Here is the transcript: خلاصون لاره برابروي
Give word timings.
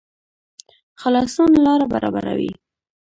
خلاصون 1.01 1.51
لاره 1.65 1.85
برابروي 1.93 2.51